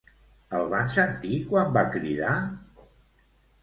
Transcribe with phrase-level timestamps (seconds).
[0.59, 2.35] El van sentir quan va cridar?